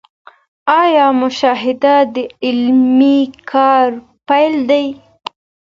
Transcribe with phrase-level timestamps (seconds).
[0.83, 3.19] آيا مشاهده د علمي
[3.51, 3.89] کار
[4.27, 4.85] پيل دی؟